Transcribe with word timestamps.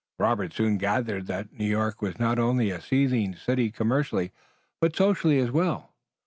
Robert 0.17 0.51
soon 0.51 0.79
gathered 0.79 1.27
that 1.27 1.53
New 1.53 1.67
York 1.67 2.01
was 2.01 2.17
not 2.17 2.39
only 2.39 2.71
a 2.71 2.81
seething 2.81 3.35
city 3.35 3.69
commercially, 3.69 4.31
but 4.79 4.95
socially 4.95 5.37
as 5.37 5.51
well. 5.51 5.93